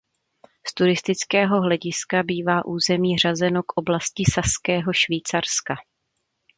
Z 0.67 0.73
turistického 0.73 1.61
hlediska 1.61 2.23
bývá 2.23 2.65
území 2.65 3.17
řazeno 3.17 3.63
k 3.63 3.77
oblasti 3.77 4.23
Saského 4.35 4.93
Švýcarska. 4.93 5.75